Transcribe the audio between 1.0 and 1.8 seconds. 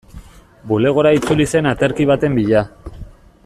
itzuli zen